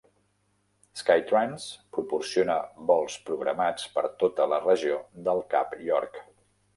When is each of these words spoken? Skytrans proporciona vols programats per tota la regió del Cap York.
Skytrans 1.01 1.65
proporciona 1.97 2.55
vols 2.91 3.17
programats 3.27 3.85
per 3.99 4.05
tota 4.23 4.47
la 4.55 4.59
regió 4.65 4.97
del 5.29 5.43
Cap 5.53 5.77
York. 5.91 6.19